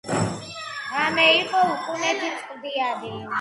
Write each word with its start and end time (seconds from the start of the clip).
ღამე 0.93 1.25
იყო 1.41 1.61
უკუნეთი, 1.75 2.33
წყვდიადი 2.41 3.15